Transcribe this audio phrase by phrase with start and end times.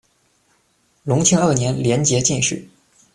[1.03, 2.67] 隆庆二年，联捷进士。